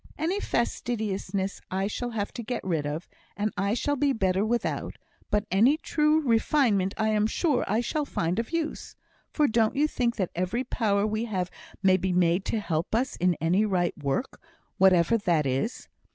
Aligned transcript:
Any 0.17 0.39
fastidiousness 0.39 1.61
I 1.69 1.85
shall 1.85 2.09
have 2.09 2.33
to 2.33 2.41
get 2.41 2.63
rid 2.63 2.87
of, 2.87 3.07
and 3.37 3.53
I 3.55 3.75
shall 3.75 3.95
be 3.95 4.13
better 4.13 4.43
without; 4.43 4.97
but 5.29 5.45
any 5.51 5.77
true 5.77 6.21
refinement 6.27 6.95
I 6.97 7.09
am 7.09 7.27
sure 7.27 7.63
I 7.67 7.81
shall 7.81 8.05
find 8.05 8.39
of 8.39 8.49
use; 8.51 8.95
for 9.29 9.47
don't 9.47 9.75
you 9.75 9.87
think 9.87 10.15
that 10.15 10.31
every 10.33 10.63
power 10.63 11.05
we 11.05 11.25
have 11.25 11.51
may 11.83 11.97
be 11.97 12.13
made 12.13 12.45
to 12.45 12.59
help 12.59 12.95
us 12.95 13.15
in 13.17 13.35
any 13.39 13.63
right 13.63 13.95
work, 13.95 14.41
whatever 14.79 15.19
that 15.19 15.45
is? 15.45 15.87